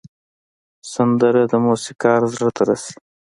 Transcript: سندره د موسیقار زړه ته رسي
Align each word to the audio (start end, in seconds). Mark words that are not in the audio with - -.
سندره 0.93 1.43
د 1.51 1.53
موسیقار 1.67 2.21
زړه 2.33 2.49
ته 2.55 2.61
رسي 2.69 2.95